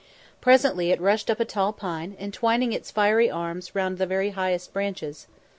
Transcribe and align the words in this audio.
Presently 0.41 0.89
it 0.89 0.99
rushed 0.99 1.29
up 1.29 1.39
a 1.39 1.45
tall 1.45 1.71
pine, 1.73 2.15
entwining 2.19 2.73
its 2.73 2.89
fiery 2.89 3.29
arms 3.29 3.75
round 3.75 3.99
the 3.99 4.07
very 4.07 4.31
highest 4.31 4.73
branches. 4.73 5.27